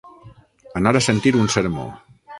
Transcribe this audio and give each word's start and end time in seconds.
Anar 0.81 0.93
a 0.99 1.03
sentir 1.09 1.37
un 1.43 1.55
sermó. 1.57 1.89